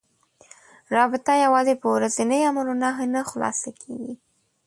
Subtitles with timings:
[0.95, 4.13] رابطه یوازې په ورځنيو امر و نهيو نه خلاصه کېږي.